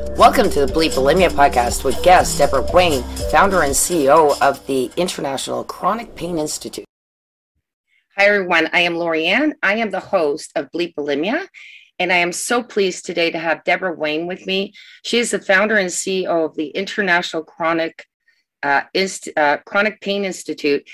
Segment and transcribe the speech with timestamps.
[0.00, 4.90] Welcome to the Bleep Bulimia podcast with guest Deborah Wayne, founder and CEO of the
[4.96, 6.86] International Chronic Pain Institute.
[8.16, 8.70] Hi, everyone.
[8.72, 9.52] I am Lorianne.
[9.62, 11.46] I am the host of Bleep Bulimia,
[11.98, 14.72] and I am so pleased today to have Deborah Wayne with me.
[15.04, 18.06] She is the founder and CEO of the International Chronic
[18.62, 20.88] uh, Inst- uh, Chronic Pain Institute.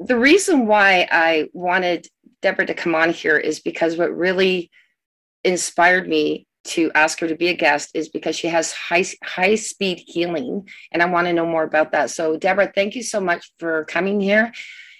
[0.00, 2.08] The reason why I wanted
[2.40, 4.70] Deborah to come on here is because what really
[5.44, 9.54] inspired me to ask her to be a guest is because she has high high
[9.54, 12.10] speed healing and I want to know more about that.
[12.10, 14.52] So Deborah, thank you so much for coming here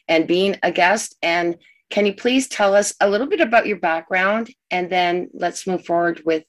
[0.08, 1.56] and being a guest and
[1.90, 5.84] can you please tell us a little bit about your background and then let's move
[5.84, 6.44] forward with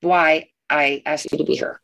[0.00, 1.80] why I asked you to be here.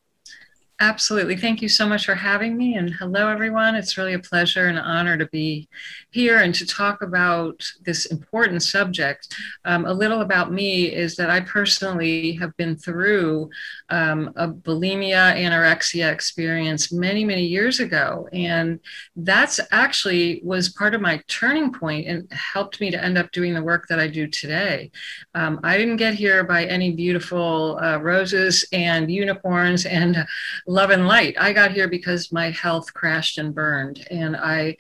[0.80, 1.37] Absolutely.
[1.37, 2.74] Thank you so much for having me.
[2.74, 3.77] And hello, everyone.
[3.77, 5.69] It's really a pleasure and honor to be
[6.10, 9.32] here and to talk about this important subject.
[9.65, 13.51] Um, a little about me is that I personally have been through
[13.88, 18.29] um, a bulimia anorexia experience many, many years ago.
[18.32, 18.80] And
[19.15, 23.54] that's actually was part of my turning point and helped me to end up doing
[23.54, 24.90] the work that I do today.
[25.37, 30.27] Um, I didn't get here by any beautiful uh, roses and unicorns and
[30.66, 31.37] love and light.
[31.38, 34.76] I got here because my health crashed and burned, and I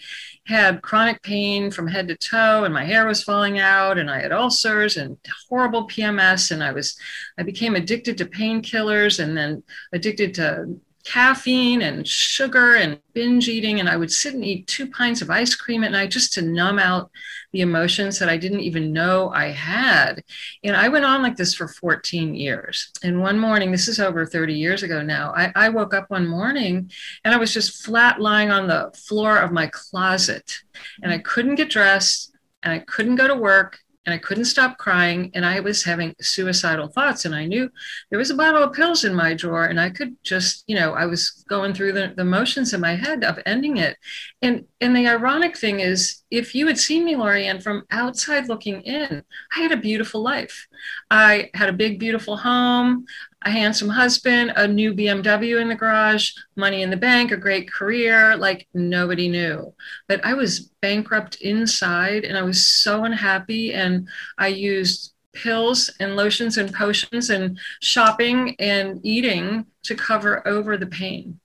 [0.46, 4.20] had chronic pain from head to toe, and my hair was falling out, and I
[4.20, 5.16] had ulcers and
[5.48, 6.96] horrible PMS, and I was,
[7.38, 13.78] I became addicted to painkillers, and then addicted to caffeine and sugar and binge eating.
[13.80, 16.42] And I would sit and eat two pints of ice cream at night just to
[16.42, 17.10] numb out
[17.52, 20.24] the emotions that I didn't even know I had.
[20.64, 22.90] And I went on like this for 14 years.
[23.02, 26.26] And one morning, this is over 30 years ago now, I, I woke up one
[26.26, 26.90] morning
[27.24, 30.58] and I was just flat lying on the floor of my closet
[31.02, 32.32] and I couldn't get dressed
[32.62, 36.14] and I couldn't go to work and I couldn't stop crying and I was having
[36.20, 37.70] suicidal thoughts and I knew
[38.10, 40.92] there was a bottle of pills in my drawer and I could just you know
[40.92, 43.96] I was going through the, the motions in my head of ending it.
[44.42, 48.80] And and the ironic thing is if you had seen me Lorianne from outside looking
[48.82, 49.22] in
[49.56, 50.66] I had a beautiful life
[51.10, 53.06] I had a big beautiful home
[53.44, 57.70] a handsome husband, a new BMW in the garage, money in the bank, a great
[57.70, 59.74] career, like nobody knew.
[60.08, 63.74] But I was bankrupt inside and I was so unhappy.
[63.74, 70.76] And I used pills and lotions and potions and shopping and eating to cover over
[70.76, 71.38] the pain.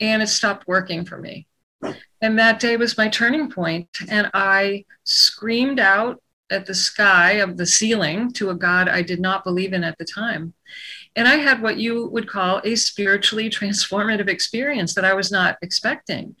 [0.00, 1.46] And it stopped working for me.
[2.24, 7.58] And that day was my turning point, And I screamed out at the sky of
[7.58, 10.54] the ceiling to a God I did not believe in at the time.
[11.14, 15.58] And I had what you would call a spiritually transformative experience that I was not
[15.60, 16.34] expecting.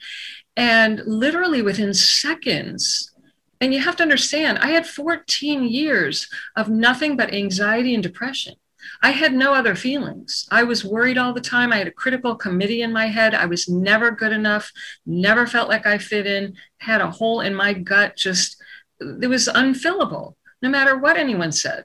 [0.56, 3.12] And literally within seconds,
[3.60, 8.54] and you have to understand, I had 14 years of nothing but anxiety and depression.
[9.02, 10.46] I had no other feelings.
[10.50, 11.72] I was worried all the time.
[11.72, 13.34] I had a critical committee in my head.
[13.34, 14.72] I was never good enough,
[15.06, 18.56] never felt like I fit in, had a hole in my gut, just,
[19.00, 21.84] it was unfillable, no matter what anyone said.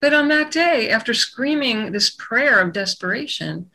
[0.00, 3.70] But on that day, after screaming this prayer of desperation,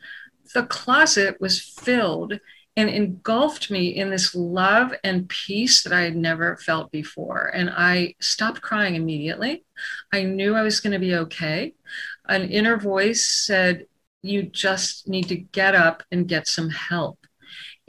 [0.54, 2.38] the closet was filled
[2.76, 7.50] and engulfed me in this love and peace that I had never felt before.
[7.52, 9.64] And I stopped crying immediately.
[10.12, 11.74] I knew I was going to be okay.
[12.30, 13.86] An inner voice said,
[14.22, 17.18] You just need to get up and get some help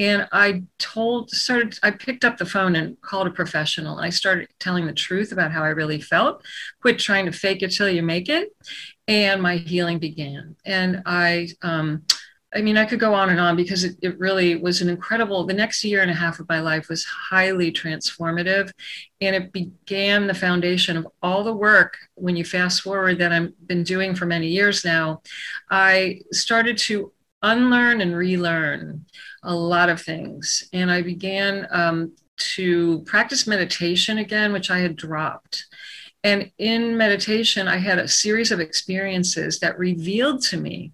[0.02, 4.00] and I told, started, I picked up the phone and called a professional.
[4.00, 6.44] I started telling the truth about how I really felt,
[6.82, 8.50] quit trying to fake it till you make it.
[9.08, 10.56] And my healing began.
[10.66, 12.02] And I, um,
[12.54, 15.46] I mean, I could go on and on because it, it really was an incredible,
[15.46, 18.72] the next year and a half of my life was highly transformative.
[19.22, 23.54] And it began the foundation of all the work when you fast forward that I've
[23.68, 25.22] been doing for many years now.
[25.70, 29.06] I started to unlearn and relearn
[29.44, 30.68] a lot of things.
[30.74, 32.16] And I began um,
[32.56, 35.66] to practice meditation again, which I had dropped.
[36.24, 40.92] And in meditation, I had a series of experiences that revealed to me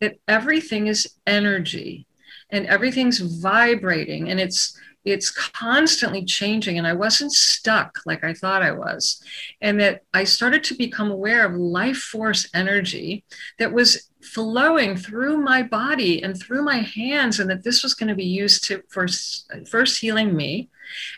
[0.00, 2.06] that everything is energy
[2.50, 6.76] and everything's vibrating and it's it's constantly changing.
[6.78, 9.22] And i wasn't stuck like i thought i was.
[9.60, 13.24] And that i started to become aware of life force energy
[13.58, 18.08] that was flowing through my body and through my hands and that this was going
[18.08, 20.68] to be used to first first healing me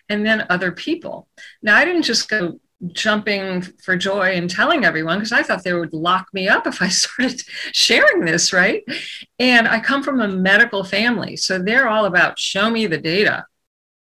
[0.09, 1.27] and then other people.
[1.63, 5.73] Now i didn't just go jumping for joy and telling everyone because I thought they
[5.73, 7.43] would lock me up if I started
[7.73, 8.83] sharing this, right?
[9.39, 13.47] And I come from a medical family, so they're all about show me the data.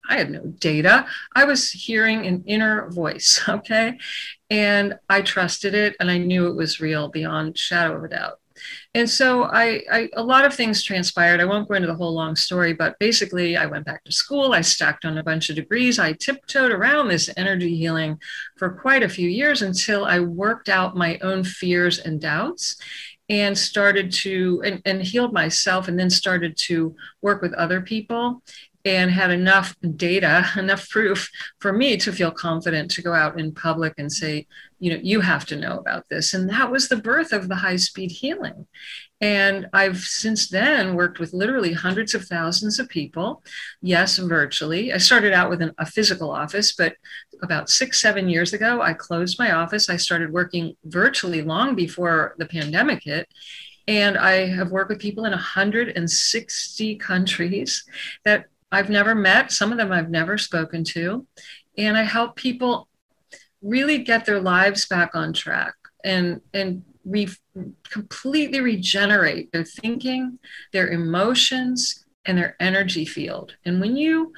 [0.09, 1.07] I had no data.
[1.37, 3.99] I was hearing an inner voice, okay?
[4.49, 8.41] And I trusted it and I knew it was real beyond shadow of a doubt.
[8.95, 11.41] And so I, I, a lot of things transpired.
[11.41, 14.53] I won't go into the whole long story, but basically I went back to school.
[14.53, 15.99] I stacked on a bunch of degrees.
[15.99, 18.19] I tiptoed around this energy healing
[18.57, 22.77] for quite a few years until I worked out my own fears and doubts
[23.29, 28.43] and started to and, and healed myself and then started to work with other people
[28.85, 33.53] and had enough data, enough proof for me to feel confident to go out in
[33.53, 34.47] public and say,
[34.79, 36.33] you know, you have to know about this.
[36.33, 38.67] And that was the birth of the high speed healing.
[39.21, 43.43] And I've since then worked with literally hundreds of thousands of people.
[43.83, 44.95] Yes, virtually.
[44.95, 46.95] I started out with an, a physical office, but
[47.43, 49.91] about six, seven years ago, I closed my office.
[49.91, 53.29] I started working virtually long before the pandemic hit.
[53.87, 57.85] And I have worked with people in 160 countries
[58.25, 61.27] that I've never met, some of them I've never spoken to.
[61.77, 62.89] And I help people
[63.63, 65.75] really get their lives back on track
[66.05, 67.29] and, and re-
[67.91, 70.39] completely regenerate their thinking,
[70.73, 73.57] their emotions, and their energy field.
[73.65, 74.33] And when you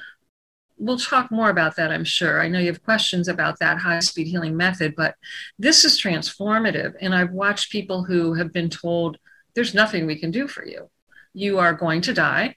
[0.77, 2.41] we'll talk more about that, I'm sure.
[2.41, 5.15] I know you have questions about that high speed healing method, but
[5.57, 6.93] this is transformative.
[6.99, 9.17] And I've watched people who have been told,
[9.55, 10.89] there's nothing we can do for you.
[11.33, 12.55] You are going to die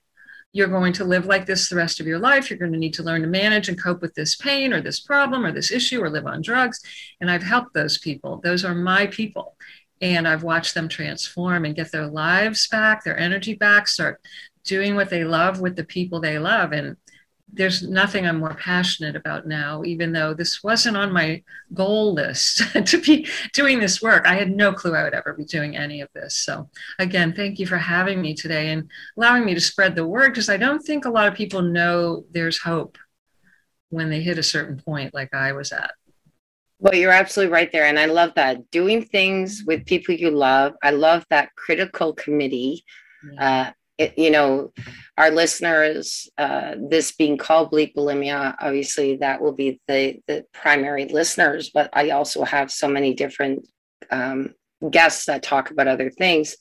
[0.56, 2.48] you're going to live like this the rest of your life.
[2.48, 5.00] You're going to need to learn to manage and cope with this pain or this
[5.00, 6.80] problem or this issue or live on drugs.
[7.20, 8.40] And I've helped those people.
[8.42, 9.54] Those are my people.
[10.00, 14.18] And I've watched them transform and get their lives back, their energy back, start
[14.64, 16.72] doing what they love with the people they love.
[16.72, 16.96] And
[17.52, 22.62] there's nothing I'm more passionate about now, even though this wasn't on my goal list
[22.86, 24.26] to be doing this work.
[24.26, 26.34] I had no clue I would ever be doing any of this.
[26.34, 30.30] So, again, thank you for having me today and allowing me to spread the word
[30.30, 32.98] because I don't think a lot of people know there's hope
[33.90, 35.92] when they hit a certain point like I was at.
[36.78, 37.86] Well, you're absolutely right there.
[37.86, 38.70] And I love that.
[38.70, 40.74] Doing things with people you love.
[40.82, 42.84] I love that critical committee.
[43.32, 43.68] Yeah.
[43.68, 44.72] Uh, it, you know,
[45.16, 51.06] our listeners, uh, this being called bleep bulimia, obviously that will be the, the primary
[51.06, 53.66] listeners, but I also have so many different
[54.10, 54.54] um,
[54.90, 56.56] guests that talk about other things.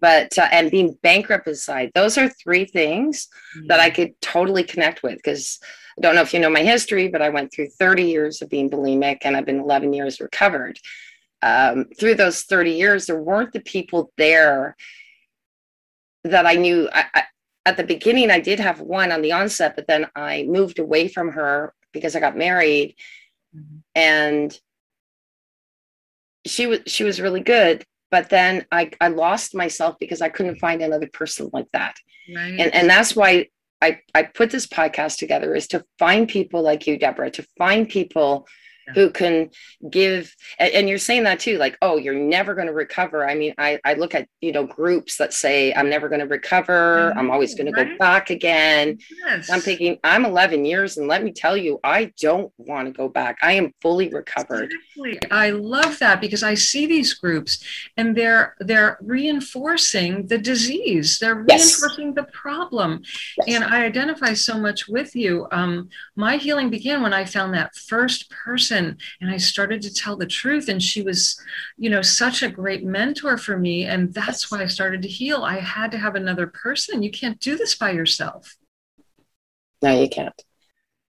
[0.00, 3.66] But, uh, and being bankrupt aside, those are three things mm-hmm.
[3.68, 5.60] that I could totally connect with because
[5.98, 8.48] I don't know if you know my history, but I went through 30 years of
[8.48, 10.78] being bulimic and I've been 11 years recovered.
[11.42, 14.76] Um, through those 30 years, there weren't the people there
[16.24, 17.22] that I knew I, I,
[17.66, 21.08] at the beginning I did have one on the onset, but then I moved away
[21.08, 22.94] from her because I got married
[23.56, 23.78] mm-hmm.
[23.94, 24.58] and
[26.46, 30.56] she was she was really good but then I, I lost myself because I couldn't
[30.56, 31.96] find another person like that.
[32.34, 32.58] Right.
[32.58, 33.48] And and that's why
[33.80, 37.88] I, I put this podcast together is to find people like you, Deborah, to find
[37.88, 38.46] people
[38.94, 39.50] who can
[39.90, 43.34] give and, and, you're saying that too like oh you're never going to recover i
[43.34, 47.12] mean i i look at you know groups that say i'm never going to recover
[47.16, 47.84] i'm always going right?
[47.84, 49.50] to go back again yes.
[49.50, 53.08] i'm thinking i'm 11 years and let me tell you i don't want to go
[53.08, 55.30] back i am fully recovered exactly.
[55.30, 57.64] i love that because i see these groups
[57.96, 61.80] and they're they're reinforcing the disease they're yes.
[61.80, 63.02] reinforcing the problem
[63.46, 63.56] yes.
[63.56, 67.74] and i identify so much with you um, my healing began when i found that
[67.76, 70.68] first person person and i started to tell the truth.
[70.68, 71.40] And she was
[71.76, 73.84] you know such a great mentor for me.
[73.84, 75.42] And that's why i started to heal.
[75.42, 77.02] I had to have another person.
[77.02, 78.56] You can't do this by yourself.
[79.82, 80.40] No you can't.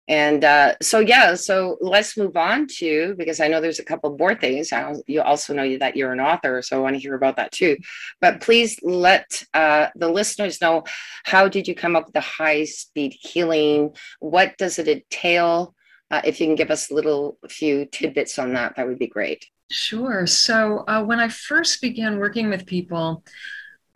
[0.08, 4.18] And uh, so yeah so let's move on to because i know there's a couple
[4.18, 4.74] more things.
[4.74, 7.52] I, you also know that you're an author so i want to hear about that
[7.52, 7.78] too.
[8.22, 10.84] But please let uh, the listeners know
[11.26, 13.96] how did you come up with the high speed healing?
[14.20, 15.76] What does it entail
[16.12, 19.08] uh, if you can give us a little few tidbits on that, that would be
[19.08, 19.46] great.
[19.72, 20.26] Sure.
[20.26, 23.24] So uh, when I first began working with people,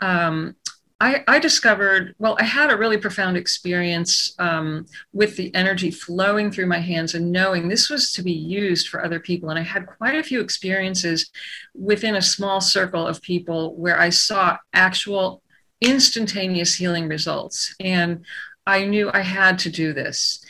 [0.02, 0.56] um,
[1.00, 6.50] I, I, discovered, well, I had a really profound experience um, with the energy flowing
[6.50, 9.50] through my hands and knowing this was to be used for other people.
[9.50, 11.30] And I had quite a few experiences
[11.74, 15.42] within a small circle of people where I saw actual
[15.82, 17.76] instantaneous healing results.
[17.80, 18.24] And
[18.66, 20.46] I knew I had to do this.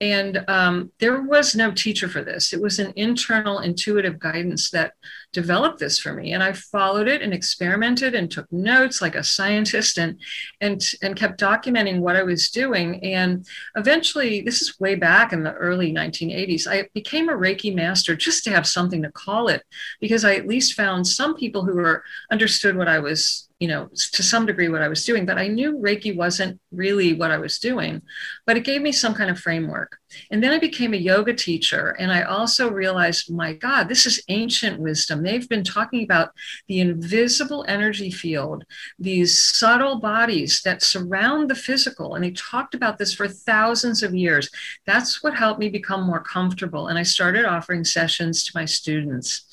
[0.00, 2.52] And um, there was no teacher for this.
[2.52, 4.92] It was an internal intuitive guidance that
[5.32, 6.32] developed this for me.
[6.32, 10.20] And I followed it and experimented and took notes like a scientist and,
[10.60, 13.02] and, and kept documenting what I was doing.
[13.04, 18.14] And eventually, this is way back in the early 1980s, I became a Reiki master
[18.14, 19.64] just to have something to call it
[20.00, 23.88] because I at least found some people who were understood what I was you know,
[24.12, 27.38] to some degree what I was doing, but I knew Reiki wasn't really what I
[27.38, 28.02] was doing,
[28.46, 29.98] but it gave me some kind of framework.
[30.30, 31.90] And then I became a yoga teacher.
[31.98, 35.22] And I also realized, my God, this is ancient wisdom.
[35.22, 36.30] They've been talking about
[36.68, 38.64] the invisible energy field,
[38.98, 42.14] these subtle bodies that surround the physical.
[42.14, 44.48] And they talked about this for thousands of years.
[44.86, 46.88] That's what helped me become more comfortable.
[46.88, 49.46] And I started offering sessions to my students.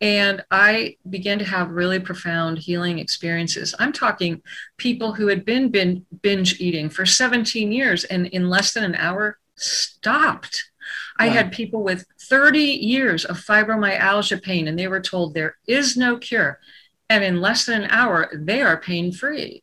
[0.00, 3.74] And I began to have really profound healing experiences.
[3.78, 4.42] I'm talking
[4.76, 8.94] people who had been, been binge eating for 17 years and in less than an
[8.94, 10.70] hour stopped.
[11.18, 11.26] Wow.
[11.26, 15.96] I had people with 30 years of fibromyalgia pain, and they were told there is
[15.96, 16.60] no cure.
[17.08, 19.62] And in less than an hour, they are pain free.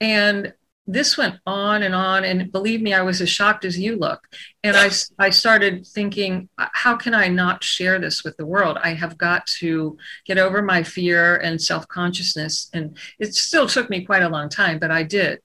[0.00, 0.54] And
[0.86, 4.26] this went on and on and believe me i was as shocked as you look.
[4.62, 8.78] And i, I started thinking how can i not share this with the world?
[8.82, 14.04] I have got to get over my fear and self-consciousness and it still took me
[14.04, 15.40] quite a long time but i did.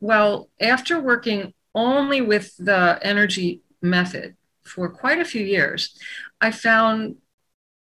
[0.00, 5.96] Well after working only with the energy method for quite a few years
[6.40, 7.16] i found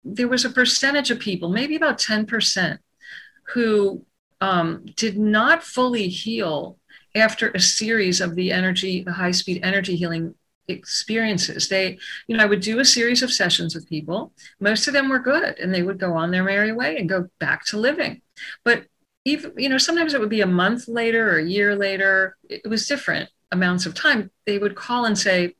[0.03, 2.79] there was a percentage of people maybe about 10%
[3.53, 4.05] who
[4.41, 6.77] um, did not fully heal
[7.15, 10.35] after a series of the energy, the high speed energy healing
[10.67, 11.69] experiences.
[11.69, 11.97] They,
[12.27, 14.33] you know, I would do a series of sessions with people.
[14.59, 17.29] Most of them were good and they would go on their merry way and go
[17.39, 18.21] back to living.
[18.63, 18.85] But
[19.25, 22.37] even, you know, sometimes it would be a month later or a year later.
[22.49, 24.31] It was different amounts of time.
[24.45, 25.55] They would call and say,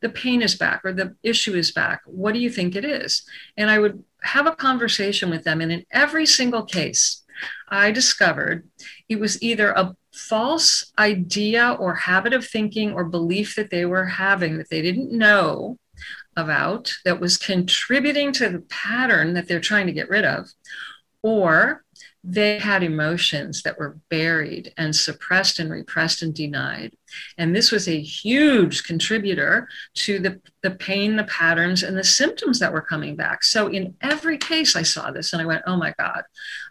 [0.00, 2.02] the pain is back or the issue is back.
[2.06, 3.22] What do you think it is?
[3.56, 5.60] And I would have a conversation with them.
[5.60, 7.22] And in every single case,
[7.68, 8.68] I discovered
[9.08, 14.06] it was either a false idea or habit of thinking or belief that they were
[14.06, 15.78] having that they didn't know
[16.36, 20.50] about that was contributing to the pattern that they're trying to get rid of,
[21.22, 21.84] or
[22.24, 26.94] they had emotions that were buried and suppressed and repressed and denied.
[27.38, 32.58] And this was a huge contributor to the, the pain, the patterns, and the symptoms
[32.58, 33.44] that were coming back.
[33.44, 36.22] So, in every case, I saw this and I went, oh my God,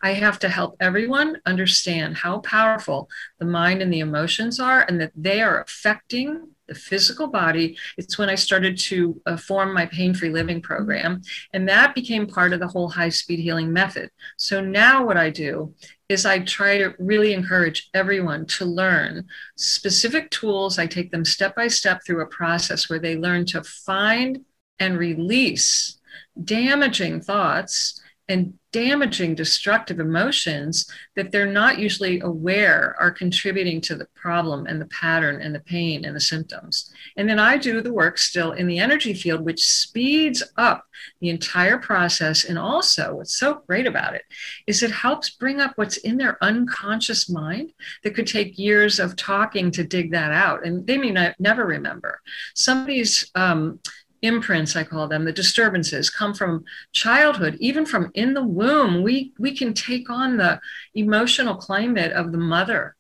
[0.01, 4.99] I have to help everyone understand how powerful the mind and the emotions are and
[5.01, 7.77] that they are affecting the physical body.
[7.97, 11.21] It's when I started to uh, form my pain free living program.
[11.51, 14.09] And that became part of the whole high speed healing method.
[14.37, 15.73] So now what I do
[16.11, 19.25] is I try to really encourage everyone to learn
[19.57, 20.77] specific tools.
[20.77, 24.45] I take them step by step through a process where they learn to find
[24.79, 25.97] and release
[26.43, 34.07] damaging thoughts and damaging, destructive emotions that they're not usually aware are contributing to the
[34.15, 36.93] problem and the pattern and the pain and the symptoms.
[37.17, 40.85] And then I do the work still in the energy field, which speeds up
[41.19, 42.45] the entire process.
[42.45, 44.23] And also, what's so great about it
[44.67, 47.73] is it helps bring up what's in their unconscious mind
[48.03, 50.65] that could take years of talking to dig that out.
[50.65, 52.21] And they may not, never remember.
[52.55, 53.79] Somebody's um,
[54.21, 59.03] imprints i call them the disturbances come from childhood even from in the womb.
[59.03, 60.59] We we can take on the
[60.93, 62.95] emotional climate of the mother.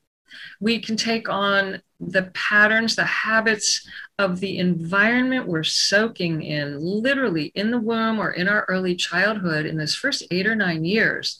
[0.59, 3.87] We can take on the patterns the habits
[4.17, 9.65] of the environment we're soaking in literally in the womb or in our early childhood
[9.65, 11.39] in this first 8 or 9 years.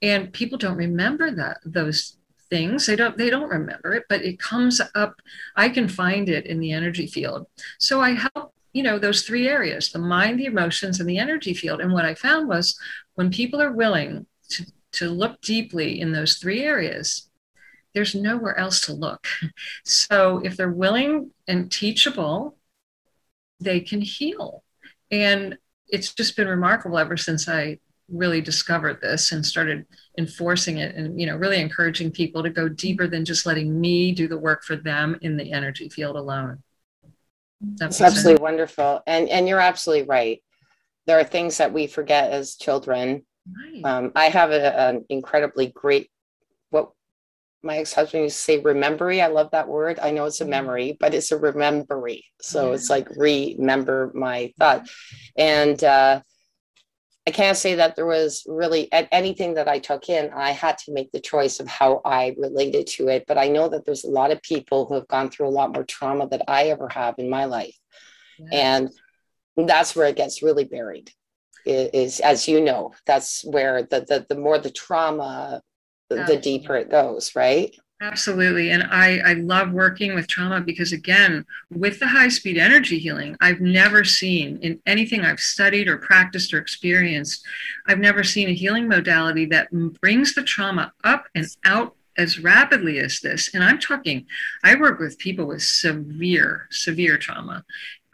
[0.00, 2.16] And people don't remember that those
[2.48, 2.86] things.
[2.86, 5.16] They don't they don't remember it but it comes up.
[5.56, 7.46] I can find it in the energy field.
[7.78, 11.54] So i help you know those three areas the mind the emotions and the energy
[11.54, 11.80] field.
[11.80, 12.78] And what i found was
[13.14, 17.28] when people are willing to, to look deeply in those three areas
[17.94, 19.26] there's nowhere else to look.
[19.84, 22.56] So if they're willing and teachable
[23.60, 24.62] they can heal.
[25.10, 25.58] And
[25.88, 27.78] it's just been remarkable ever since i
[28.10, 29.84] really discovered this and started
[30.16, 34.12] enforcing it and you know really encouraging people to go deeper than just letting me
[34.12, 36.62] do the work for them in the energy field alone
[37.60, 39.00] that's absolutely wonderful.
[39.06, 40.42] And and you're absolutely right.
[41.06, 43.24] There are things that we forget as children.
[43.46, 43.84] Right.
[43.84, 46.10] Um, I have an incredibly great
[46.70, 46.90] what
[47.62, 49.20] my ex-husband used to say remembery.
[49.20, 49.98] I love that word.
[50.00, 50.50] I know it's a mm-hmm.
[50.50, 52.24] memory, but it's a remembery.
[52.40, 52.74] So yeah.
[52.74, 54.88] it's like remember my thought.
[55.36, 56.20] And uh,
[57.28, 60.78] I can't say that there was really at anything that I took in, I had
[60.78, 63.24] to make the choice of how I related to it.
[63.28, 65.74] But I know that there's a lot of people who have gone through a lot
[65.74, 67.76] more trauma that I ever have in my life.
[68.38, 68.86] Yeah.
[69.56, 71.10] And that's where it gets really buried.
[71.66, 75.60] Is, as you know, that's where the the, the more the trauma,
[76.08, 77.76] the, the deeper it goes, right?
[78.00, 78.70] Absolutely.
[78.70, 83.36] And I, I love working with trauma because, again, with the high speed energy healing,
[83.40, 87.44] I've never seen in anything I've studied or practiced or experienced,
[87.88, 89.68] I've never seen a healing modality that
[90.00, 93.52] brings the trauma up and out as rapidly as this.
[93.52, 94.26] And I'm talking,
[94.62, 97.64] I work with people with severe, severe trauma.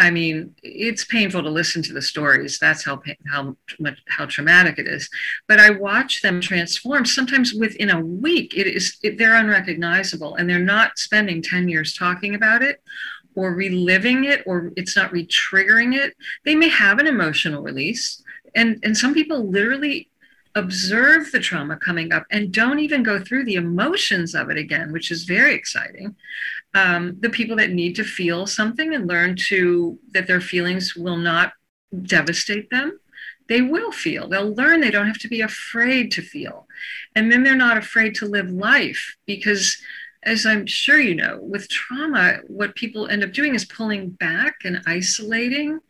[0.04, 2.58] I mean, it's painful to listen to the stories.
[2.58, 5.08] That's how how much how traumatic it is.
[5.49, 7.06] But I watch them transform.
[7.06, 11.96] Sometimes within a week, it is it, they're unrecognizable, and they're not spending ten years
[11.96, 12.82] talking about it,
[13.34, 16.14] or reliving it, or it's not re-triggering it.
[16.44, 18.23] They may have an emotional release,
[18.54, 20.11] and and some people literally
[20.54, 24.92] observe the trauma coming up and don't even go through the emotions of it again,
[24.92, 26.14] which is very exciting.
[26.75, 31.16] Um, the people that need to feel something and learn to that their feelings will
[31.16, 31.52] not
[32.02, 32.99] devastate them
[33.49, 34.28] they will feel.
[34.28, 36.66] They'll learn they don't have to be afraid to feel.
[37.14, 39.76] And then they're not afraid to live life because
[40.23, 44.54] as I'm sure you know, with trauma, what people end up doing is pulling back
[44.64, 45.81] and isolating,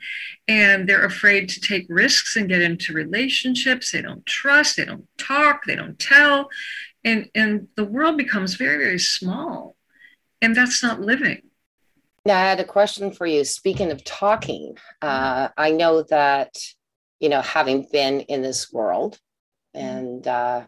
[0.49, 3.93] and they're afraid to take risks and get into relationships.
[3.93, 6.49] They don't trust, they don't talk, they don't tell,
[7.05, 9.77] and and the world becomes very very small,
[10.45, 11.43] and that's not living.
[12.27, 13.45] Now, I had a question for you.
[13.45, 16.55] Speaking of talking, uh, I know that
[17.21, 19.19] you know, having been in this world,
[19.73, 20.67] and uh,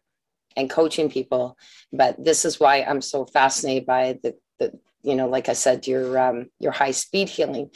[0.56, 1.56] and coaching people.
[1.92, 5.86] But this is why I'm so fascinated by the, the you know, like I said,
[5.86, 7.70] your um, your high speed healing.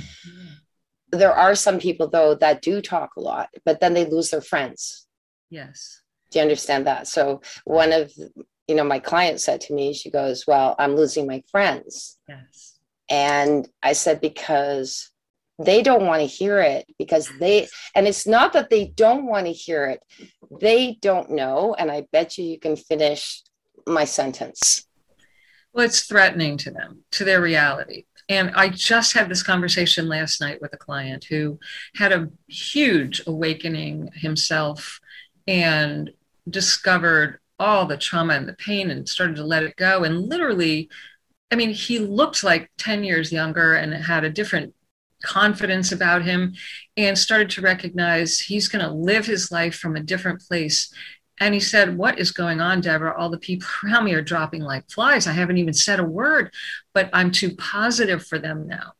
[1.13, 4.41] There are some people though that do talk a lot, but then they lose their
[4.41, 5.07] friends.
[5.51, 6.01] Yes.
[6.31, 7.09] Do you understand that?
[7.09, 8.13] So one of
[8.71, 12.79] you know my client said to me, she goes, "Well, I'm losing my friends." Yes.
[13.11, 15.11] And I said because
[15.65, 19.47] they don't want to hear it because they and it's not that they don't want
[19.47, 20.01] to hear it
[20.61, 23.43] they don't know and i bet you you can finish
[23.87, 24.87] my sentence
[25.73, 30.41] well it's threatening to them to their reality and i just had this conversation last
[30.41, 31.59] night with a client who
[31.95, 35.01] had a huge awakening himself
[35.47, 36.11] and
[36.49, 40.89] discovered all the trauma and the pain and started to let it go and literally
[41.51, 44.75] I mean, he looked like 10 years younger and had a different
[45.23, 46.55] confidence about him
[46.97, 50.93] and started to recognize he's going to live his life from a different place.
[51.41, 53.19] And he said, What is going on, Deborah?
[53.19, 55.27] All the people around me are dropping like flies.
[55.27, 56.53] I haven't even said a word,
[56.95, 58.93] but I'm too positive for them now.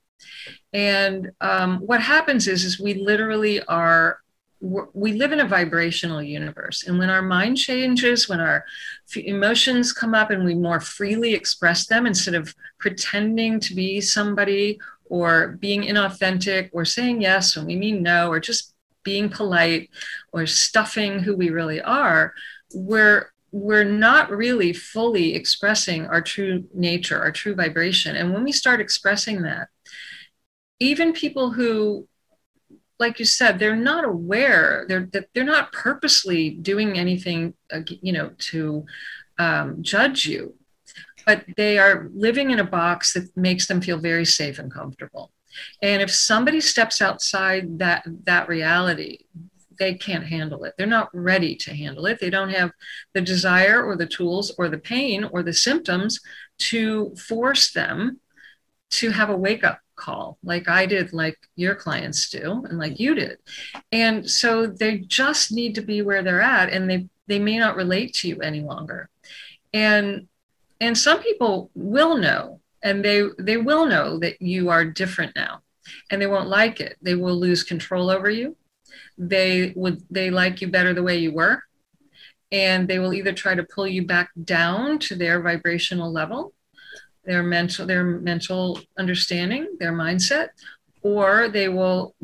[0.73, 4.20] And um, what happens is, is we literally are
[4.61, 6.87] we live in a vibrational universe.
[6.87, 8.65] And when our mind changes when our
[9.17, 14.79] emotions come up and we more freely express them instead of pretending to be somebody
[15.07, 19.89] or being inauthentic or saying yes when we mean no or just being polite
[20.33, 22.35] or stuffing who we really are
[22.75, 28.17] we're we're not really fully expressing our true nature our true vibration.
[28.17, 29.69] And when we start expressing that
[30.79, 32.09] even people who
[33.01, 37.55] like you said they're not aware they're they're not purposely doing anything
[37.89, 38.85] you know to
[39.39, 40.55] um, judge you
[41.27, 45.33] but they are living in a box that makes them feel very safe and comfortable.
[45.83, 49.19] And if somebody steps outside that that reality,
[49.79, 50.75] they can't handle it.
[50.77, 52.21] They're not ready to handle it.
[52.21, 52.71] They don't have
[53.15, 56.21] the desire or the tools or the pain or the symptoms
[56.71, 58.21] to force them
[58.91, 62.95] to have a wake up call like I did, like your clients do, and like
[62.95, 63.03] mm-hmm.
[63.03, 63.39] you did.
[63.93, 67.77] And so they just need to be where they're at and they they may not
[67.77, 69.09] relate to you any longer.
[69.73, 70.29] And
[70.81, 75.61] and some people will know and they they will know that you are different now
[76.11, 78.57] and they won't like it they will lose control over you
[79.19, 81.63] they would they like you better the way you were
[82.53, 86.53] and they will either try to pull you back down to their vibrational level
[87.31, 90.49] their mental their mental understanding their mindset
[91.03, 92.15] or they will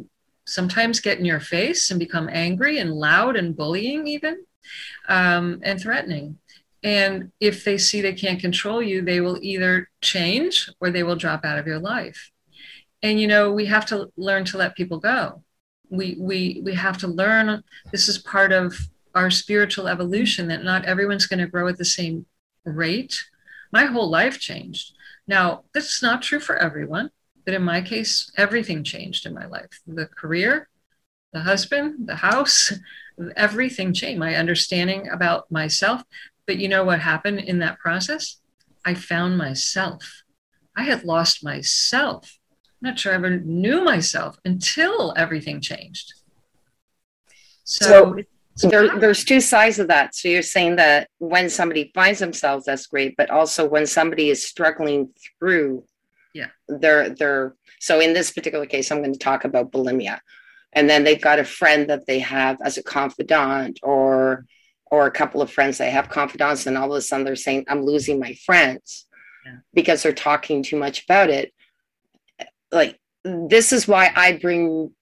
[0.45, 4.45] sometimes get in your face and become angry and loud and bullying even
[5.09, 6.39] um, and threatening
[6.87, 11.17] and if they see they can't control you, they will either change or they will
[11.17, 12.31] drop out of your life.
[13.03, 15.43] And you know, we have to learn to let people go.
[15.91, 18.79] We we we have to learn this is part of
[19.17, 22.27] our spiritual evolution that not everyone's going to grow at the same
[22.65, 23.21] rate.
[23.73, 24.93] My whole life changed.
[25.27, 27.11] Now, that's not true for everyone,
[27.45, 29.81] but in my case, everything changed in my life.
[29.87, 30.69] The career,
[31.33, 32.73] the husband, the house,
[33.37, 34.21] everything changed.
[34.21, 36.03] My understanding about myself.
[36.47, 38.41] But you know what happened in that process?
[38.85, 40.23] I found myself.
[40.77, 42.39] I had lost myself.
[42.53, 46.13] I'm not sure I ever knew myself until everything changed.
[47.65, 48.17] So, so
[48.63, 48.99] there, ah.
[48.99, 50.15] there's two sides of that.
[50.15, 54.47] So you're saying that when somebody finds themselves, that's great, but also when somebody is
[54.47, 55.85] struggling through
[56.37, 56.49] yeah.
[56.69, 57.55] they're they're.
[57.81, 60.21] so in this particular case, I'm going to talk about bulimia.
[60.73, 64.45] And then they've got a friend that they have as a confidant or
[64.89, 67.65] or a couple of friends they have confidants and all of a sudden they're saying,
[67.69, 69.07] I'm losing my friends
[69.45, 69.57] yeah.
[69.75, 71.53] because they're talking too much about it.
[72.71, 74.93] Like this is why I bring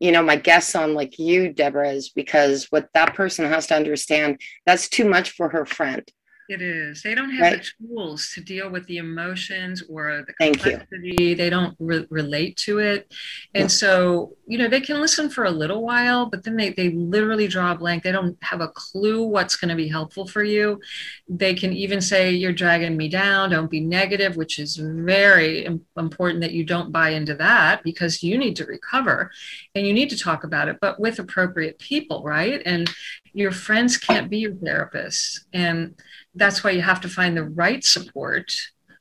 [0.00, 3.74] you know, my guests on like you, Deborah, is because what that person has to
[3.74, 6.08] understand, that's too much for her friend.
[6.48, 7.02] It is.
[7.02, 7.62] They don't have right?
[7.62, 11.34] the tools to deal with the emotions or the complexity.
[11.34, 13.12] They don't re- relate to it.
[13.54, 13.68] And yeah.
[13.68, 17.48] so, you know, they can listen for a little while, but then they, they literally
[17.48, 18.02] draw a blank.
[18.02, 20.80] They don't have a clue what's going to be helpful for you.
[21.28, 23.50] They can even say, You're dragging me down.
[23.50, 28.38] Don't be negative, which is very important that you don't buy into that because you
[28.38, 29.30] need to recover
[29.74, 32.62] and you need to talk about it, but with appropriate people, right?
[32.64, 32.90] And
[33.34, 35.40] your friends can't be your therapists.
[35.52, 35.94] And
[36.38, 38.52] that's why you have to find the right support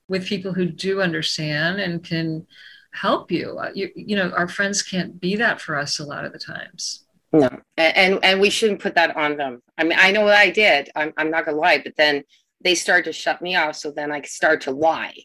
[0.08, 2.48] with people who do understand and can
[2.92, 3.58] help you.
[3.58, 6.40] Uh, you, you know, our friends can't be that for us a lot of the
[6.40, 7.06] times.
[7.34, 9.62] No, and and we shouldn't put that on them.
[9.78, 10.90] I mean, I know what I did.
[10.96, 12.24] I'm I'm not gonna lie, but then
[12.64, 13.76] they start to shut me off.
[13.76, 15.16] So then I start to lie.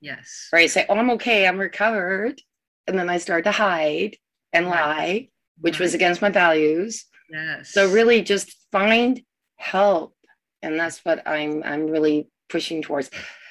[0.00, 0.48] Yes.
[0.52, 0.70] Right.
[0.70, 1.46] Say, oh, I'm okay.
[1.46, 2.40] I'm recovered,
[2.86, 4.16] and then I start to hide
[4.54, 5.28] and lie,
[5.60, 5.84] which right.
[5.84, 7.04] was against my values.
[7.30, 7.70] Yes.
[7.72, 9.22] So really, just find
[9.56, 10.14] help
[10.62, 13.10] and that's what I'm I'm really pushing towards.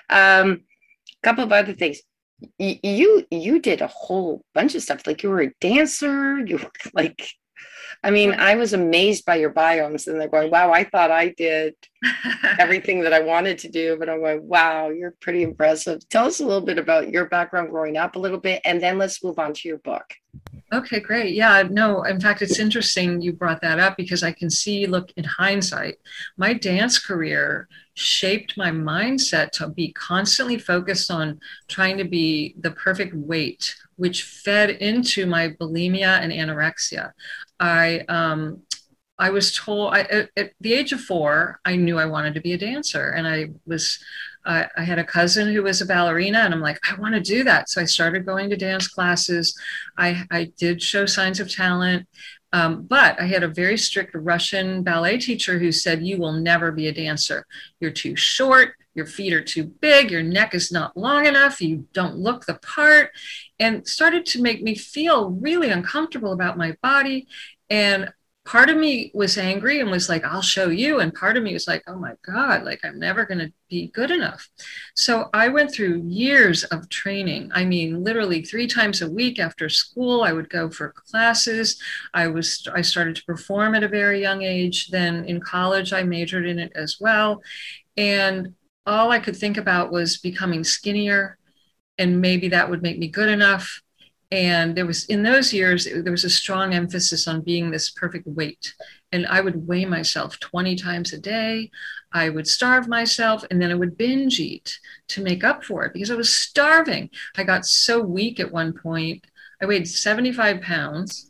[0.10, 0.64] Um,
[1.24, 2.02] a couple of other things.
[2.60, 5.06] Y- you you did a whole bunch of stuff.
[5.06, 6.40] Like you were a dancer.
[6.40, 7.28] You were like,
[8.04, 11.30] I mean, I was amazed by your biomes, and they're going, "Wow, I thought I
[11.30, 11.76] did
[12.60, 16.40] everything that I wanted to do," but I'm going, "Wow, you're pretty impressive." Tell us
[16.40, 19.38] a little bit about your background growing up, a little bit, and then let's move
[19.38, 20.06] on to your book.
[20.74, 21.34] Okay, great.
[21.36, 25.12] Yeah, no, in fact, it's interesting you brought that up because I can see, look,
[25.18, 25.96] in hindsight,
[26.38, 32.72] my dance career shaped my mindset to be constantly focused on trying to be the
[32.72, 37.12] perfect weight, which fed into my bulimia and anorexia.
[37.60, 38.62] I, um,
[39.22, 42.42] I was told I, at, at the age of four, I knew I wanted to
[42.42, 44.00] be a dancer, and I was
[44.46, 47.22] I, I had a cousin who was a ballerina, and I'm like, I want to
[47.22, 47.70] do that.
[47.70, 49.56] So I started going to dance classes.
[49.98, 52.08] I, I did show signs of talent.
[52.54, 56.72] Um, but I had a very strict Russian ballet teacher who said, You will never
[56.72, 57.46] be a dancer.
[57.80, 58.74] You're too short.
[58.94, 60.12] Your feet are too big.
[60.12, 61.62] Your neck is not long enough.
[61.62, 63.12] You don't look the part.
[63.60, 67.28] And started to make me feel really uncomfortable about my body.
[67.70, 68.12] And
[68.44, 71.00] part of me was angry and was like i'll show you.
[71.00, 73.88] And part of me was like oh my god like i'm never going to be
[73.94, 74.50] good enough.
[74.96, 77.52] So i went through years of training.
[77.54, 81.82] I mean literally three times a week after school i would go for classes.
[82.14, 84.90] I was i started to perform at a very young age.
[84.90, 87.42] Then in college i majored in it as well.
[87.96, 91.38] And all i could think about was becoming skinnier
[91.98, 93.82] and maybe that would make me good enough
[94.32, 98.26] and there was in those years there was a strong emphasis on being this perfect
[98.28, 98.74] weight
[99.12, 101.70] and i would weigh myself 20 times a day
[102.14, 105.94] i would starve myself and then i would binge eat to make up for it
[105.94, 109.26] because i was starving i got so weak at one point
[109.62, 111.28] i weighed 75 pounds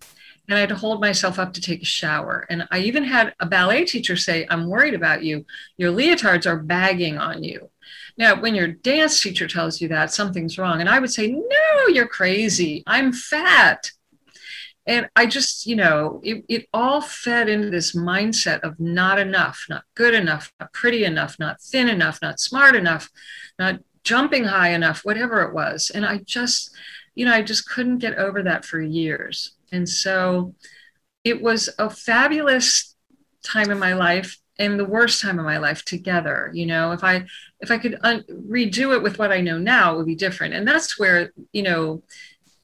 [0.48, 2.46] and I had to hold myself up to take a shower.
[2.50, 5.46] And I even had a ballet teacher say, I'm worried about you.
[5.78, 7.70] Your leotards are bagging on you.
[8.22, 10.80] Now, when your dance teacher tells you that, something's wrong.
[10.80, 12.84] And I would say, No, you're crazy.
[12.86, 13.90] I'm fat.
[14.86, 19.66] And I just, you know, it, it all fed into this mindset of not enough,
[19.70, 23.10] not good enough, not pretty enough, not thin enough, not smart enough,
[23.58, 25.90] not jumping high enough, whatever it was.
[25.90, 26.76] And I just,
[27.16, 29.56] you know, I just couldn't get over that for years.
[29.72, 30.54] And so
[31.24, 32.96] it was a fabulous
[33.44, 36.92] time in my life and the worst time of my life together you know?
[36.92, 37.26] If i
[37.60, 40.54] if i could un- redo it with what i know now it would be different.
[40.54, 42.04] And that's where you know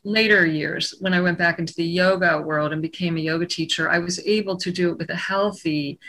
[0.04, 3.90] later years when i went back into the yoga world and became a yoga teacher
[3.90, 6.00] i was able to do it with a healthy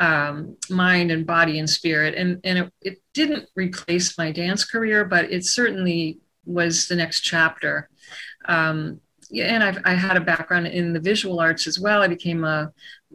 [0.00, 2.14] um, mind and body and spirit.
[2.14, 7.20] And and it, it didn't replace my dance career but it certainly was the next
[7.20, 7.88] chapter.
[8.46, 9.00] Um,
[9.32, 12.02] and I've, I had a background in the visual arts as well.
[12.02, 12.72] I became a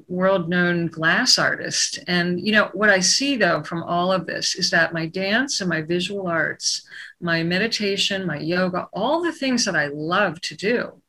[0.08, 2.00] world known glass artist.
[2.08, 5.62] And, you know, what I see though from all of this is that my dance
[5.62, 6.88] and my visual arts,
[7.20, 11.02] my meditation, my yoga, all the things that I love to do,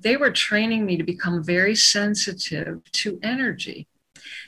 [0.00, 3.86] they were training me to become very sensitive to energy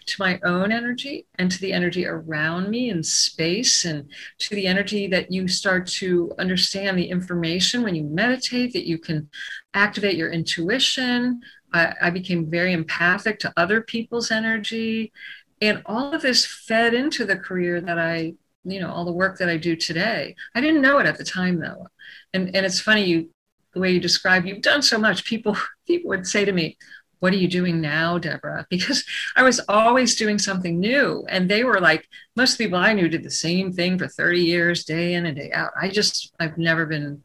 [0.07, 4.67] to my own energy and to the energy around me in space and to the
[4.67, 9.29] energy that you start to understand the information when you meditate that you can
[9.75, 11.41] activate your intuition
[11.75, 15.13] I, I became very empathic to other people's energy.
[15.61, 19.39] And all of this fed into the career that I, you know, all the work
[19.39, 20.37] that I do today.
[20.55, 21.89] I didn't know it at the time though.
[22.33, 23.31] And, and it's funny, you,
[23.75, 25.25] the way you describe, you've done so much.
[25.25, 26.79] People, people would say to me,
[27.21, 28.67] what are you doing now, Deborah?
[28.71, 29.05] Because
[29.37, 31.25] I was always doing something new.
[31.29, 34.85] And they were like, most people I knew did the same thing for 30 years,
[34.85, 35.71] day in and day out.
[35.81, 37.23] I just, I've never been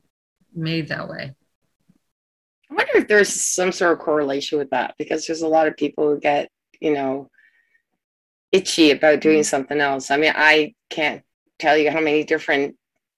[0.54, 1.34] made that way.
[2.70, 5.76] I wonder if there's some sort of correlation with that because there's a lot of
[5.76, 6.50] people who get,
[6.80, 7.30] you know,
[8.52, 9.44] itchy about doing mm-hmm.
[9.44, 10.12] something else.
[10.12, 11.24] I mean, I can't
[11.58, 12.76] tell you how many different,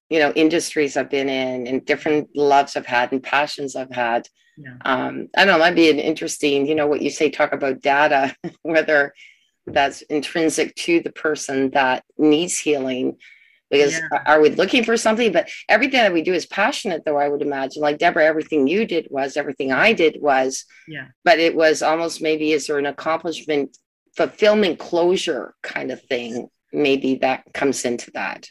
[0.09, 4.27] you know, industries I've been in and different loves I've had and passions I've had.
[4.63, 4.75] Yeah.
[4.85, 7.81] Um, I don't know, that'd be an interesting, you know, what you say, talk about
[7.81, 9.13] data, whether
[9.67, 13.17] that's intrinsic to the person that needs healing
[13.71, 14.23] because yeah.
[14.25, 17.41] are we looking for something but everything that we do is passionate though i would
[17.41, 21.81] imagine like deborah everything you did was everything i did was yeah but it was
[21.81, 23.77] almost maybe is there an accomplishment
[24.15, 28.47] fulfillment closure kind of thing maybe that comes into that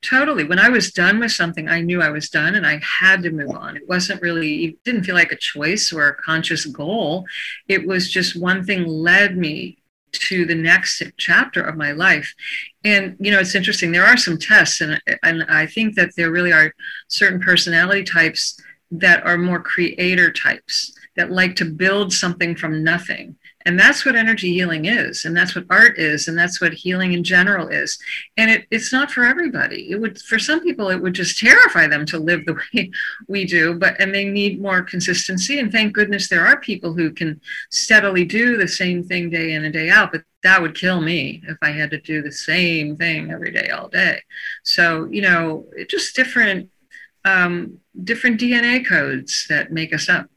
[0.00, 3.22] totally when i was done with something i knew i was done and i had
[3.22, 6.66] to move on it wasn't really it didn't feel like a choice or a conscious
[6.66, 7.24] goal
[7.68, 9.78] it was just one thing led me
[10.18, 12.34] to the next chapter of my life.
[12.84, 13.92] And you know, it's interesting.
[13.92, 16.74] There are some tests, and and I think that there really are
[17.08, 23.36] certain personality types that are more creator types that like to build something from nothing
[23.66, 25.24] and that's what energy healing is.
[25.24, 26.28] And that's what art is.
[26.28, 27.98] And that's what healing in general is.
[28.36, 29.90] And it, it's not for everybody.
[29.90, 32.92] It would, for some people, it would just terrify them to live the way
[33.26, 35.58] we do, but, and they need more consistency.
[35.58, 39.64] And thank goodness there are people who can steadily do the same thing day in
[39.64, 40.12] and day out.
[40.12, 43.70] But that would kill me if I had to do the same thing every day,
[43.70, 44.22] all day.
[44.62, 46.70] So, you know, just different,
[47.24, 50.28] um, different DNA codes that make us up.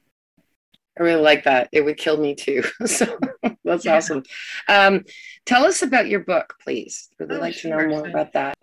[1.00, 1.70] I really like that.
[1.72, 2.64] It would kill me too.
[2.86, 3.18] so
[3.64, 3.96] that's yeah.
[3.96, 4.24] awesome.
[4.68, 5.06] Um,
[5.46, 7.10] tell us about your book, please.
[7.20, 8.56] Really oh, like to know more about that.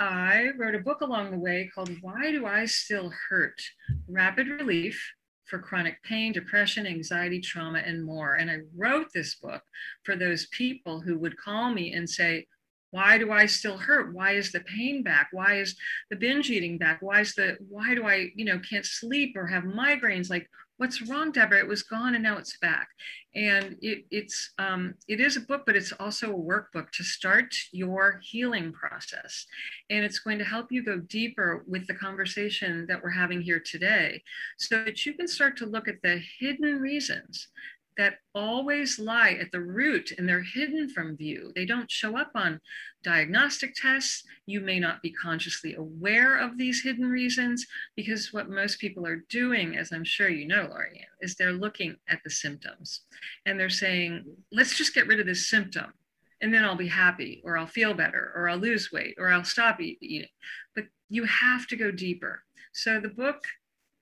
[0.00, 3.62] I wrote a book along the way called Why Do I Still Hurt?
[4.08, 5.12] Rapid Relief
[5.44, 8.34] for Chronic Pain, Depression, Anxiety, Trauma, and more.
[8.34, 9.62] And I wrote this book
[10.02, 12.46] for those people who would call me and say,
[12.94, 15.74] why do i still hurt why is the pain back why is
[16.10, 19.48] the binge eating back why is the why do i you know can't sleep or
[19.48, 21.58] have migraines like what's wrong deborah?
[21.58, 22.88] It was gone and now it's back.
[23.34, 27.54] And it, it's um, it is a book but it's also a workbook to start
[27.72, 29.46] your healing process.
[29.90, 33.60] And it's going to help you go deeper with the conversation that we're having here
[33.60, 34.22] today
[34.58, 37.48] so that you can start to look at the hidden reasons
[37.96, 41.52] that always lie at the root and they're hidden from view.
[41.54, 42.60] They don't show up on
[43.02, 44.24] diagnostic tests.
[44.46, 49.24] You may not be consciously aware of these hidden reasons because what most people are
[49.28, 53.02] doing, as I'm sure you know, Lorianne, is they're looking at the symptoms
[53.46, 55.92] and they're saying, let's just get rid of this symptom
[56.40, 59.44] and then I'll be happy or I'll feel better or I'll lose weight or I'll
[59.44, 60.28] stop eating.
[60.74, 62.42] But you have to go deeper.
[62.72, 63.44] So the book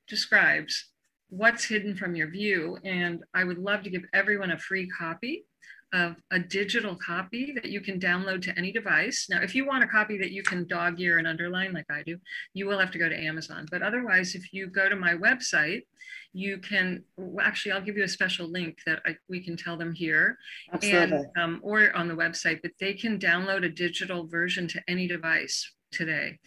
[0.09, 0.92] describes
[1.33, 2.77] what's hidden from your view.
[2.85, 5.47] And I would love to give everyone a free copy
[5.95, 9.27] of a digital copy that you can download to any device.
[9.31, 12.03] Now, if you want a copy that you can dog ear and underline like I
[12.03, 12.19] do,
[12.53, 13.67] you will have to go to Amazon.
[13.71, 15.83] But otherwise, if you go to my website,
[16.35, 19.77] you can well, actually, I'll give you a special link that I, we can tell
[19.77, 20.39] them here
[20.73, 21.19] Absolutely.
[21.19, 25.07] and um, or on the website, but they can download a digital version to any
[25.07, 26.39] device today.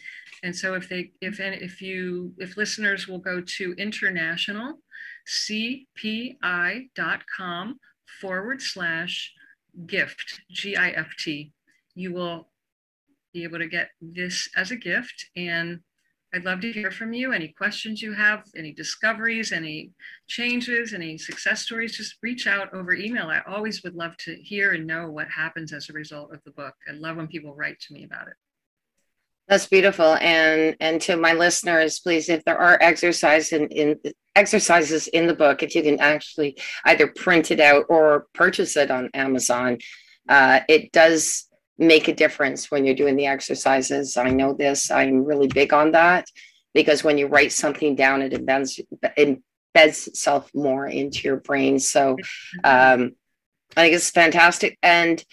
[0.43, 4.79] And so if they, if, if you, if listeners will go to international
[5.27, 6.39] cpi.com
[8.21, 9.33] forward slash
[9.85, 11.51] gift, G I F T,
[11.95, 12.49] you will
[13.33, 15.25] be able to get this as a gift.
[15.35, 15.79] And
[16.33, 17.31] I'd love to hear from you.
[17.31, 19.91] Any questions you have, any discoveries, any
[20.27, 23.27] changes, any success stories, just reach out over email.
[23.27, 26.51] I always would love to hear and know what happens as a result of the
[26.51, 26.75] book.
[26.89, 28.35] I love when people write to me about it.
[29.47, 30.15] That's beautiful.
[30.15, 33.99] And and to my listeners, please, if there are exercises in, in
[34.35, 38.89] exercises in the book, if you can actually either print it out or purchase it
[38.89, 39.77] on Amazon,
[40.27, 44.17] uh, it does make a difference when you're doing the exercises.
[44.17, 44.89] I know this.
[44.89, 46.25] I'm really big on that
[46.73, 48.79] because when you write something down, it embeds
[49.15, 49.41] it
[49.75, 51.77] embeds itself more into your brain.
[51.77, 52.17] So
[52.63, 53.11] um,
[53.77, 54.77] I think it's fantastic.
[54.81, 55.23] And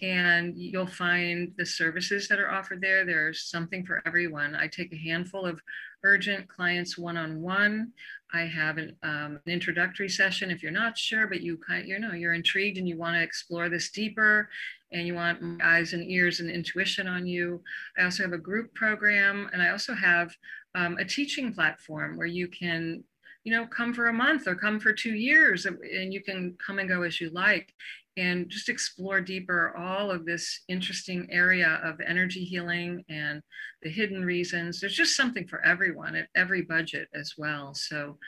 [0.03, 3.05] and you'll find the services that are offered there.
[3.05, 4.55] There's something for everyone.
[4.55, 5.61] I take a handful of
[6.05, 7.93] urgent clients one-on-one.
[8.33, 11.89] I have an, um, an, introductory session if you're not sure, but you kind of,
[11.89, 14.49] you know you're intrigued and you want to explore this deeper,
[14.93, 17.61] and you want eyes and ears and intuition on you.
[17.99, 20.35] I also have a group program, and I also have
[20.75, 23.03] um, a teaching platform where you can
[23.45, 26.79] you know come for a month or come for two years and you can come
[26.79, 27.75] and go as you like
[28.17, 33.43] and just explore deeper all of this interesting area of energy healing and
[33.83, 34.81] the hidden reasons.
[34.81, 37.75] There's just something for everyone at every budget as well.
[37.75, 38.19] So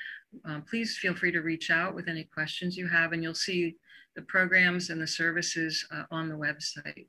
[0.44, 3.76] um, please feel free to reach out with any questions you have, and you'll see
[4.16, 7.06] the programs and the services uh, on the website.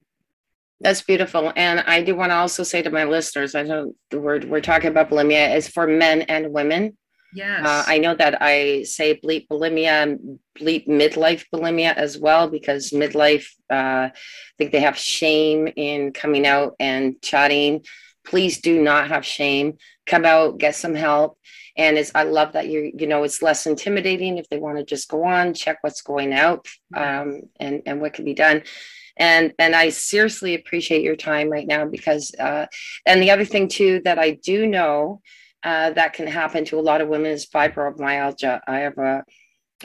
[0.82, 1.54] That's beautiful.
[1.56, 4.60] And I do want to also say to my listeners, I know the word we're
[4.60, 6.98] talking about bulimia is for men and women.
[7.36, 7.66] Yes.
[7.66, 10.18] Uh, I know that I say bleep bulimia,
[10.60, 14.12] bleep midlife bulimia as well, because midlife, uh, I
[14.58, 17.84] think they have shame in coming out and chatting.
[18.26, 19.78] Please do not have shame.
[20.06, 21.38] Come out, get some help.
[21.76, 24.86] And it's, I love that you, you know, it's less intimidating if they want to
[24.86, 28.64] just go on, check what's going out um, and, and what can be done
[29.18, 32.66] and and i seriously appreciate your time right now because uh
[33.06, 35.22] and the other thing too that i do know
[35.64, 38.60] uh, that can happen to a lot of women is fibromyalgia.
[38.68, 39.24] I have a,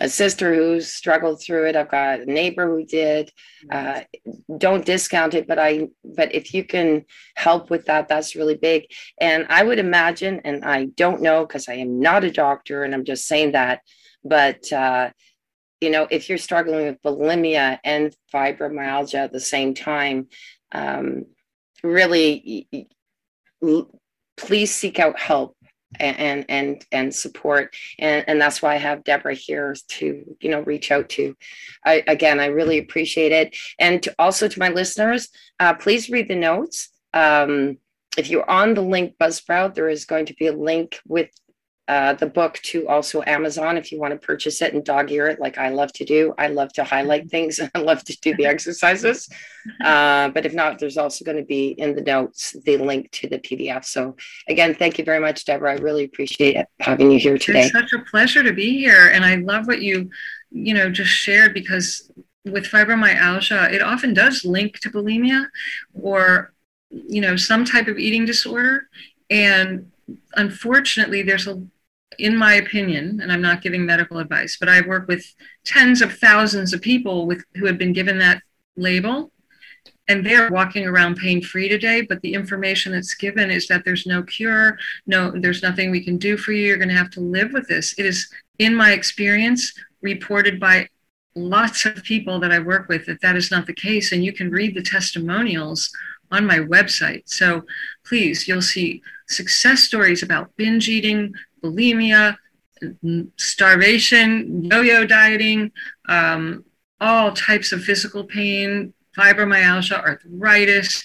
[0.01, 1.77] a sister who struggled through it.
[1.77, 3.31] I've got a neighbor who did.
[3.71, 4.01] Uh,
[4.59, 7.05] don't discount it, but I but if you can
[7.37, 8.85] help with that, that's really big.
[9.21, 12.95] And I would imagine, and I don't know because I am not a doctor, and
[12.95, 13.81] I'm just saying that,
[14.25, 15.11] but uh,
[15.81, 20.27] you know, if you're struggling with bulimia and fibromyalgia at the same time,
[20.73, 21.25] um,
[21.85, 22.67] really
[24.39, 25.57] please seek out help
[25.99, 27.75] and and and support.
[27.99, 31.37] And and that's why i have deborah here to you know reach out to.
[31.85, 33.57] I, again i really appreciate it.
[33.79, 35.29] And to, also to my listeners
[35.61, 36.91] uh, please read the notes.
[37.15, 37.79] Um,
[38.17, 41.31] if you're on the link buzzsprout there is going to be a link with
[41.89, 45.27] uh, the book to also Amazon if you want to purchase it and dog ear
[45.27, 46.35] it like I love to do.
[46.37, 47.29] I love to highlight mm-hmm.
[47.31, 49.29] things and I love to do the exercises.
[49.83, 53.29] Uh, but if not, there's also going to be in the notes the link to
[53.29, 53.87] the PDF.
[53.87, 54.17] So
[54.49, 55.73] again, thank you very much, Deborah.
[55.73, 57.63] I really appreciate having you here today.
[57.63, 60.11] It's such a pleasure to be here, and I love what you
[60.51, 62.11] you know just shared because
[62.45, 65.47] with fibromyalgia, it often does link to bulimia
[65.95, 66.53] or
[66.91, 68.89] you know some type of eating disorder
[69.29, 69.91] and
[70.37, 71.63] unfortunately there's a
[72.19, 75.25] in my opinion, and I'm not giving medical advice, but I've worked with
[75.65, 78.43] tens of thousands of people with who have been given that
[78.77, 79.31] label
[80.09, 84.07] and they're walking around pain free today but the information that's given is that there's
[84.07, 87.21] no cure no there's nothing we can do for you you're going to have to
[87.21, 87.95] live with this.
[87.99, 90.89] It is in my experience reported by
[91.35, 94.33] lots of people that i work with that that is not the case and you
[94.33, 95.91] can read the testimonials
[96.31, 97.23] on my website.
[97.27, 97.63] So
[98.05, 102.37] please you'll see success stories about binge eating bulimia,
[103.37, 105.71] starvation, yo yo dieting,
[106.09, 106.65] um,
[107.01, 111.05] all types of physical pain, fibromyalgia, arthritis,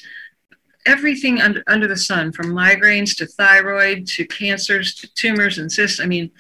[0.86, 6.00] everything under, under the sun, from migraines to thyroid to cancers to tumors and cysts.
[6.00, 6.32] I mean,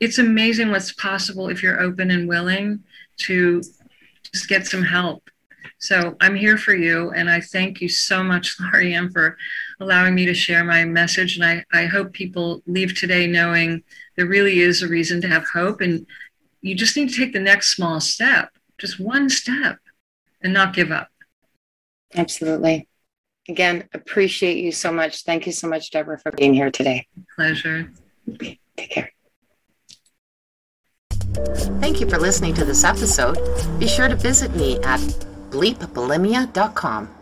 [0.00, 2.82] it's amazing what's possible if you're open and willing
[3.18, 3.62] to
[4.32, 5.28] just get some help.
[5.78, 9.36] So I'm here for you, and I thank you so much, Lorianne, for
[9.82, 11.36] allowing me to share my message.
[11.36, 13.82] And I, I hope people leave today knowing
[14.16, 15.80] there really is a reason to have hope.
[15.80, 16.06] And
[16.60, 19.78] you just need to take the next small step, just one step,
[20.42, 21.08] and not give up.
[22.14, 22.88] Absolutely.
[23.48, 25.24] Again, appreciate you so much.
[25.24, 27.06] Thank you so much, Deborah, for being here today.
[27.34, 27.92] Pleasure.
[28.38, 29.10] Take care.
[31.80, 33.36] Thank you for listening to this episode.
[33.78, 35.00] Be sure to visit me at
[35.50, 37.21] bleepbulimia.com.